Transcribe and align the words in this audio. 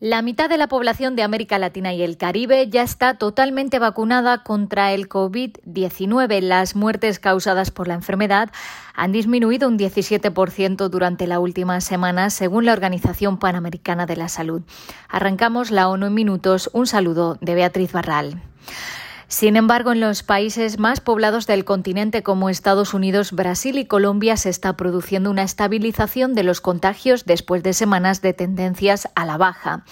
La 0.00 0.22
mitad 0.22 0.48
de 0.48 0.56
la 0.56 0.66
población 0.66 1.14
de 1.14 1.22
América 1.22 1.58
Latina 1.58 1.92
y 1.92 2.00
el 2.00 2.16
Caribe 2.16 2.70
ya 2.70 2.82
está 2.82 3.18
totalmente 3.18 3.78
vacunada 3.78 4.42
contra 4.42 4.94
el 4.94 5.10
COVID-19. 5.10 6.40
Las 6.40 6.74
muertes 6.74 7.18
causadas 7.18 7.70
por 7.70 7.86
la 7.86 7.92
enfermedad 7.92 8.50
han 8.94 9.12
disminuido 9.12 9.68
un 9.68 9.78
17% 9.78 10.88
durante 10.88 11.26
la 11.26 11.38
última 11.38 11.82
semana, 11.82 12.30
según 12.30 12.64
la 12.64 12.72
Organización 12.72 13.38
Panamericana 13.38 14.06
de 14.06 14.16
la 14.16 14.30
Salud. 14.30 14.62
Arrancamos 15.10 15.70
la 15.70 15.90
ONU 15.90 16.06
en 16.06 16.14
minutos. 16.14 16.70
Un 16.72 16.86
saludo 16.86 17.36
de 17.42 17.54
Beatriz 17.54 17.92
Barral. 17.92 18.40
Sin 19.30 19.54
embargo, 19.54 19.92
en 19.92 20.00
los 20.00 20.24
países 20.24 20.80
más 20.80 21.00
poblados 21.00 21.46
del 21.46 21.64
continente 21.64 22.24
como 22.24 22.50
Estados 22.50 22.94
Unidos, 22.94 23.30
Brasil 23.30 23.78
y 23.78 23.84
Colombia 23.84 24.36
se 24.36 24.50
está 24.50 24.76
produciendo 24.76 25.30
una 25.30 25.44
estabilización 25.44 26.34
de 26.34 26.42
los 26.42 26.60
contagios 26.60 27.24
después 27.26 27.62
de 27.62 27.72
semanas 27.72 28.22
de 28.22 28.32
tendencias 28.32 29.08
a 29.14 29.24
la 29.24 29.36
baja. 29.36 29.84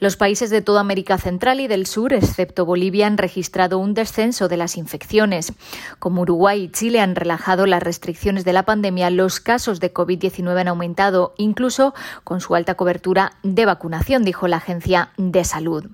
Los 0.00 0.16
países 0.16 0.50
de 0.50 0.62
toda 0.62 0.80
América 0.80 1.16
Central 1.16 1.60
y 1.60 1.68
del 1.68 1.86
Sur, 1.86 2.12
excepto 2.12 2.66
Bolivia, 2.66 3.06
han 3.06 3.18
registrado 3.18 3.78
un 3.78 3.94
descenso 3.94 4.48
de 4.48 4.56
las 4.56 4.76
infecciones. 4.76 5.52
Como 6.00 6.22
Uruguay 6.22 6.64
y 6.64 6.68
Chile 6.68 6.98
han 6.98 7.14
relajado 7.14 7.66
las 7.66 7.84
restricciones 7.84 8.44
de 8.44 8.52
la 8.52 8.64
pandemia, 8.64 9.10
los 9.10 9.38
casos 9.38 9.78
de 9.78 9.94
COVID-19 9.94 10.60
han 10.60 10.66
aumentado, 10.66 11.34
incluso 11.38 11.94
con 12.24 12.40
su 12.40 12.56
alta 12.56 12.74
cobertura 12.74 13.34
de 13.44 13.64
vacunación, 13.64 14.24
dijo 14.24 14.48
la 14.48 14.56
Agencia 14.56 15.10
de 15.18 15.44
Salud. 15.44 15.84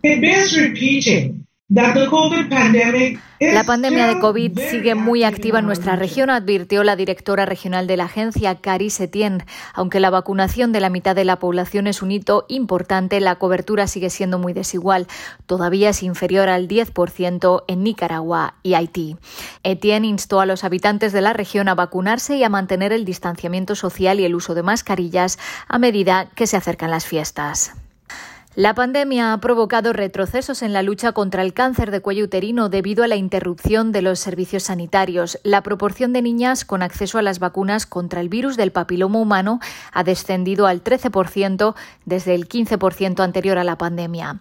La 3.41 3.65
pandemia 3.65 4.07
de 4.07 4.19
COVID 4.21 4.59
sigue 4.59 4.95
muy 4.95 5.23
activa 5.23 5.59
en 5.59 5.67
nuestra 5.67 5.97
región, 5.97 6.31
advirtió 6.31 6.83
la 6.83 6.97
directora 6.97 7.45
regional 7.45 7.87
de 7.87 7.99
la 7.99 8.05
agencia, 8.05 8.55
Cari 8.55 8.89
Setien. 8.89 9.45
Aunque 9.75 10.01
la 10.01 10.09
vacunación 10.09 10.73
de 10.73 10.81
la 10.81 10.89
mitad 10.89 11.15
de 11.15 11.27
la 11.27 11.39
población 11.39 11.87
es 11.87 12.01
un 12.01 12.11
hito 12.11 12.47
importante, 12.49 13.21
la 13.21 13.35
cobertura 13.37 13.87
sigue 13.87 14.09
siendo 14.09 14.39
muy 14.39 14.55
desigual. 14.55 15.09
Todavía 15.45 15.91
es 15.91 16.03
inferior 16.03 16.49
al 16.49 16.69
10% 16.69 17.65
en 17.69 17.85
Nicaragua 17.85 18.55
y 18.63 18.73
Haití. 18.73 19.19
Etienne 19.63 20.07
instó 20.07 20.41
a 20.41 20.47
los 20.47 20.65
habitantes 20.65 21.13
de 21.13 21.21
la 21.21 21.35
región 21.35 21.69
a 21.69 21.75
vacunarse 21.75 22.37
y 22.37 22.45
a 22.45 22.49
mantener 22.49 22.95
el 22.95 23.05
distanciamiento 23.05 23.75
social 23.75 24.21
y 24.21 24.25
el 24.25 24.35
uso 24.35 24.55
de 24.55 24.63
mascarillas 24.63 25.39
a 25.69 25.79
medida 25.79 26.31
que 26.35 26.47
se 26.47 26.57
acercan 26.57 26.91
las 26.91 27.05
fiestas. 27.05 27.75
La 28.59 28.75
pandemia 28.75 29.33
ha 29.33 29.41
provocado 29.41 29.93
retrocesos 29.93 30.63
en 30.63 30.73
la 30.73 30.83
lucha 30.83 31.13
contra 31.13 31.43
el 31.43 31.53
cáncer 31.53 31.93
de 31.93 32.01
cuello 32.01 32.25
uterino 32.25 32.69
debido 32.69 33.05
a 33.05 33.07
la 33.07 33.15
interrupción 33.15 33.93
de 33.93 34.03
los 34.03 34.19
servicios 34.19 34.65
sanitarios. 34.65 35.39
La 35.45 35.63
proporción 35.63 36.13
de 36.13 36.23
niñas 36.23 36.65
con 36.65 36.83
acceso 36.83 37.19
a 37.19 37.23
las 37.23 37.39
vacunas 37.39 37.87
contra 37.87 38.21
el 38.21 38.29
virus 38.29 38.57
del 38.57 38.73
papiloma 38.73 39.21
humano 39.21 39.61
ha 39.93 40.03
descendido 40.03 40.67
al 40.67 40.83
13% 40.83 41.77
desde 42.05 42.35
el 42.35 42.49
15% 42.49 43.21
anterior 43.21 43.59
a 43.59 43.63
la 43.63 43.79
pandemia. 43.79 44.41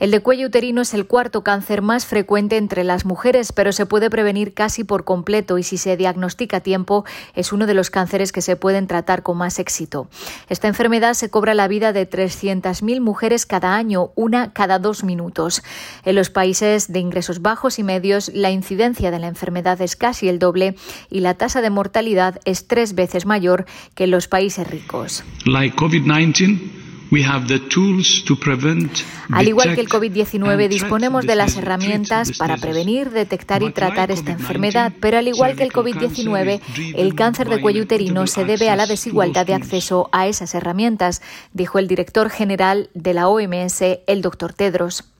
El 0.00 0.10
de 0.10 0.18
cuello 0.18 0.48
uterino 0.48 0.82
es 0.82 0.92
el 0.92 1.06
cuarto 1.06 1.44
cáncer 1.44 1.82
más 1.82 2.04
frecuente 2.04 2.56
entre 2.56 2.82
las 2.82 3.04
mujeres, 3.04 3.52
pero 3.52 3.70
se 3.70 3.86
puede 3.86 4.10
prevenir 4.10 4.54
casi 4.54 4.82
por 4.82 5.04
completo 5.04 5.56
y 5.58 5.62
si 5.62 5.76
se 5.76 5.96
diagnostica 5.96 6.56
a 6.56 6.60
tiempo 6.62 7.04
es 7.36 7.52
uno 7.52 7.66
de 7.66 7.74
los 7.74 7.90
cánceres 7.90 8.32
que 8.32 8.42
se 8.42 8.56
pueden 8.56 8.88
tratar 8.88 9.22
con 9.22 9.38
más 9.38 9.60
éxito. 9.60 10.08
Esta 10.48 10.66
enfermedad 10.66 11.14
se 11.14 11.30
cobra 11.30 11.54
la 11.54 11.68
vida 11.68 11.92
de 11.92 12.10
300.000 12.10 13.00
mujeres 13.00 13.46
cada 13.52 13.76
año, 13.76 14.12
una 14.14 14.54
cada 14.54 14.78
dos 14.78 15.04
minutos. 15.04 15.62
En 16.06 16.14
los 16.14 16.30
países 16.30 16.90
de 16.90 17.00
ingresos 17.00 17.42
bajos 17.42 17.78
y 17.78 17.82
medios, 17.82 18.30
la 18.32 18.50
incidencia 18.50 19.10
de 19.10 19.18
la 19.18 19.26
enfermedad 19.26 19.78
es 19.82 19.94
casi 19.94 20.30
el 20.30 20.38
doble 20.38 20.74
y 21.10 21.20
la 21.20 21.34
tasa 21.34 21.60
de 21.60 21.68
mortalidad 21.68 22.40
es 22.46 22.66
tres 22.66 22.94
veces 22.94 23.26
mayor 23.26 23.66
que 23.94 24.04
en 24.04 24.10
los 24.10 24.26
países 24.26 24.66
ricos. 24.66 25.22
Al 29.30 29.46
igual 29.46 29.74
que 29.74 29.82
el 29.82 29.88
COVID-19, 29.90 30.68
disponemos 30.68 31.26
de 31.26 31.36
las 31.36 31.58
herramientas 31.58 32.38
para 32.38 32.56
prevenir, 32.56 33.10
detectar 33.10 33.62
y 33.62 33.70
tratar 33.70 34.10
esta 34.10 34.32
enfermedad, 34.32 34.94
pero 34.98 35.18
al 35.18 35.28
igual 35.28 35.54
que 35.54 35.62
el 35.62 35.72
COVID-19, 35.72 36.62
el 36.96 37.14
cáncer 37.14 37.50
de 37.50 37.60
cuello 37.60 37.82
uterino 37.82 38.26
se 38.26 38.46
debe 38.46 38.70
a 38.70 38.76
la 38.76 38.86
desigualdad 38.86 39.44
de 39.44 39.52
acceso 39.52 40.08
a 40.12 40.26
esas 40.26 40.54
herramientas, 40.54 41.20
dijo 41.52 41.78
el 41.78 41.86
director 41.86 42.30
general 42.30 42.88
de 42.94 43.12
la 43.12 43.28
OMS, 43.28 43.82
el 44.06 44.22
doctor 44.22 44.54
Tedros. 44.54 45.11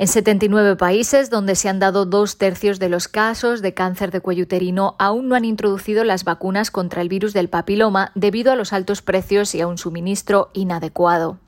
En 0.00 0.06
79 0.06 0.76
países, 0.76 1.28
donde 1.28 1.56
se 1.56 1.68
han 1.68 1.80
dado 1.80 2.06
dos 2.06 2.38
tercios 2.38 2.78
de 2.78 2.88
los 2.88 3.08
casos 3.08 3.62
de 3.62 3.74
cáncer 3.74 4.12
de 4.12 4.20
cuello 4.20 4.44
uterino, 4.44 4.94
aún 5.00 5.26
no 5.26 5.34
han 5.34 5.44
introducido 5.44 6.04
las 6.04 6.22
vacunas 6.22 6.70
contra 6.70 7.02
el 7.02 7.08
virus 7.08 7.32
del 7.32 7.48
papiloma 7.48 8.12
debido 8.14 8.52
a 8.52 8.56
los 8.56 8.72
altos 8.72 9.02
precios 9.02 9.56
y 9.56 9.60
a 9.60 9.66
un 9.66 9.76
suministro 9.76 10.50
inadecuado. 10.52 11.38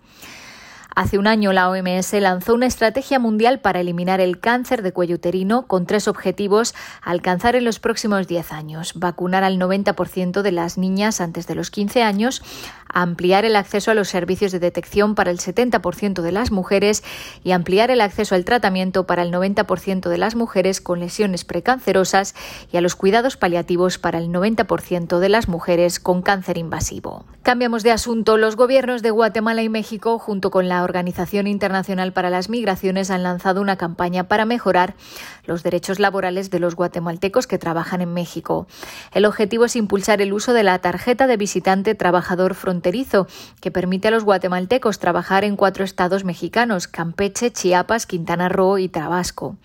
Hace 0.96 1.18
un 1.18 1.28
año 1.28 1.52
la 1.52 1.70
OMS 1.70 2.12
lanzó 2.14 2.54
una 2.54 2.66
estrategia 2.66 3.20
mundial 3.20 3.60
para 3.60 3.80
eliminar 3.80 4.20
el 4.20 4.40
cáncer 4.40 4.82
de 4.82 4.92
cuello 4.92 5.14
uterino 5.14 5.68
con 5.68 5.86
tres 5.86 6.08
objetivos 6.08 6.74
a 7.02 7.12
alcanzar 7.12 7.54
en 7.54 7.64
los 7.64 7.78
próximos 7.78 8.26
10 8.26 8.52
años. 8.52 8.92
Vacunar 8.96 9.44
al 9.44 9.58
90% 9.58 10.42
de 10.42 10.52
las 10.52 10.76
niñas 10.76 11.20
antes 11.20 11.46
de 11.46 11.54
los 11.54 11.70
15 11.70 12.02
años, 12.02 12.42
ampliar 12.92 13.44
el 13.44 13.56
acceso 13.56 13.90
a 13.90 13.94
los 13.94 14.08
servicios 14.08 14.52
de 14.52 14.58
detección 14.58 15.14
para 15.14 15.30
el 15.30 15.38
70% 15.38 16.22
de 16.22 16.32
las 16.32 16.50
mujeres 16.50 17.02
y 17.44 17.52
ampliar 17.52 17.90
el 17.90 18.00
acceso 18.00 18.34
al 18.34 18.44
tratamiento 18.44 19.06
para 19.06 19.22
el 19.22 19.32
90% 19.32 20.08
de 20.08 20.18
las 20.18 20.34
mujeres 20.34 20.80
con 20.80 21.00
lesiones 21.00 21.44
precancerosas 21.44 22.34
y 22.72 22.76
a 22.76 22.80
los 22.80 22.96
cuidados 22.96 23.36
paliativos 23.36 23.98
para 23.98 24.18
el 24.18 24.28
90% 24.28 25.18
de 25.18 25.28
las 25.28 25.48
mujeres 25.48 26.00
con 26.00 26.22
cáncer 26.22 26.58
invasivo. 26.58 27.24
Cambiamos 27.42 27.82
de 27.82 27.90
asunto. 27.90 28.36
Los 28.36 28.56
gobiernos 28.56 29.02
de 29.02 29.10
Guatemala 29.10 29.62
y 29.62 29.68
México, 29.68 30.18
junto 30.18 30.50
con 30.50 30.68
la 30.68 30.82
Organización 30.82 31.46
Internacional 31.46 32.12
para 32.12 32.30
las 32.30 32.48
Migraciones 32.50 33.10
han 33.10 33.22
lanzado 33.22 33.60
una 33.60 33.76
campaña 33.76 34.24
para 34.24 34.44
mejorar 34.44 34.94
los 35.46 35.62
derechos 35.62 35.98
laborales 35.98 36.50
de 36.50 36.60
los 36.60 36.74
guatemaltecos 36.74 37.46
que 37.46 37.58
trabajan 37.58 38.02
en 38.02 38.12
México. 38.12 38.66
El 39.12 39.24
objetivo 39.24 39.64
es 39.64 39.76
impulsar 39.76 40.20
el 40.20 40.32
uso 40.32 40.52
de 40.52 40.62
la 40.62 40.78
tarjeta 40.78 41.26
de 41.26 41.36
visitante 41.36 41.94
trabajador 41.94 42.54
fronterizo, 42.54 42.79
que 43.60 43.70
permite 43.70 44.08
a 44.08 44.10
los 44.10 44.24
guatemaltecos 44.24 44.98
trabajar 44.98 45.44
en 45.44 45.56
cuatro 45.56 45.84
estados 45.84 46.24
mexicanos, 46.24 46.88
Campeche, 46.88 47.52
Chiapas, 47.52 48.06
Quintana 48.06 48.48
Roo 48.48 48.78
y 48.78 48.88
Tabasco. 48.88 49.56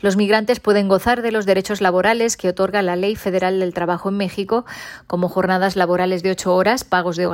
Los 0.00 0.16
migrantes 0.16 0.60
pueden 0.60 0.88
gozar 0.88 1.22
de 1.22 1.32
los 1.32 1.46
derechos 1.46 1.80
laborales 1.80 2.36
que 2.36 2.48
otorga 2.48 2.82
la 2.82 2.96
Ley 2.96 3.16
Federal 3.16 3.60
del 3.60 3.74
Trabajo 3.74 4.08
en 4.08 4.16
México, 4.16 4.64
como 5.06 5.28
jornadas 5.28 5.76
laborales 5.76 6.22
de 6.22 6.30
ocho 6.30 6.54
horas, 6.54 6.84
pagos 6.84 7.16
de, 7.16 7.28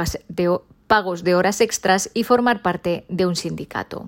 pagos 0.86 1.24
de 1.24 1.34
horas 1.34 1.60
extras 1.60 2.10
y 2.14 2.24
formar 2.24 2.62
parte 2.62 3.04
de 3.08 3.26
un 3.26 3.36
sindicato. 3.36 4.06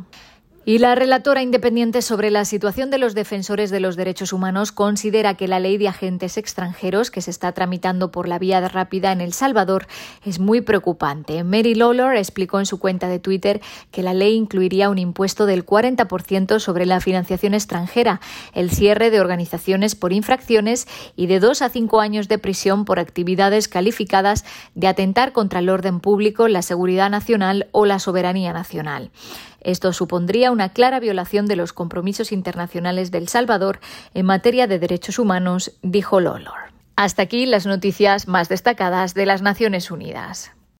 Y 0.70 0.78
la 0.78 0.94
relatora 0.94 1.42
independiente 1.42 2.00
sobre 2.00 2.30
la 2.30 2.44
situación 2.44 2.90
de 2.90 2.98
los 2.98 3.16
defensores 3.16 3.70
de 3.70 3.80
los 3.80 3.96
derechos 3.96 4.32
humanos 4.32 4.70
considera 4.70 5.34
que 5.34 5.48
la 5.48 5.58
ley 5.58 5.78
de 5.78 5.88
agentes 5.88 6.36
extranjeros 6.36 7.10
que 7.10 7.22
se 7.22 7.32
está 7.32 7.50
tramitando 7.50 8.12
por 8.12 8.28
la 8.28 8.38
vía 8.38 8.60
rápida 8.68 9.10
en 9.10 9.20
El 9.20 9.32
Salvador 9.32 9.88
es 10.24 10.38
muy 10.38 10.60
preocupante. 10.60 11.42
Mary 11.42 11.74
Lawlor 11.74 12.14
explicó 12.14 12.60
en 12.60 12.66
su 12.66 12.78
cuenta 12.78 13.08
de 13.08 13.18
Twitter 13.18 13.60
que 13.90 14.04
la 14.04 14.14
ley 14.14 14.36
incluiría 14.36 14.90
un 14.90 14.98
impuesto 14.98 15.44
del 15.44 15.66
40% 15.66 16.60
sobre 16.60 16.86
la 16.86 17.00
financiación 17.00 17.52
extranjera, 17.52 18.20
el 18.54 18.70
cierre 18.70 19.10
de 19.10 19.20
organizaciones 19.20 19.96
por 19.96 20.12
infracciones 20.12 20.86
y 21.16 21.26
de 21.26 21.40
dos 21.40 21.62
a 21.62 21.68
cinco 21.68 21.98
años 21.98 22.28
de 22.28 22.38
prisión 22.38 22.84
por 22.84 23.00
actividades 23.00 23.66
calificadas 23.66 24.44
de 24.76 24.86
atentar 24.86 25.32
contra 25.32 25.58
el 25.58 25.68
orden 25.68 25.98
público, 25.98 26.46
la 26.46 26.62
seguridad 26.62 27.10
nacional 27.10 27.66
o 27.72 27.86
la 27.86 27.98
soberanía 27.98 28.52
nacional. 28.52 29.10
Esto 29.60 29.92
supondría 29.92 30.50
una 30.50 30.70
clara 30.70 31.00
violación 31.00 31.46
de 31.46 31.56
los 31.56 31.72
compromisos 31.72 32.32
internacionales 32.32 33.10
del 33.10 33.28
Salvador 33.28 33.80
en 34.14 34.26
materia 34.26 34.66
de 34.66 34.78
derechos 34.78 35.18
humanos, 35.18 35.72
dijo 35.82 36.20
Lolor. 36.20 36.72
Hasta 36.96 37.22
aquí 37.22 37.46
las 37.46 37.66
noticias 37.66 38.28
más 38.28 38.48
destacadas 38.48 39.14
de 39.14 39.26
las 39.26 39.42
Naciones 39.42 39.90
Unidas. 39.90 40.52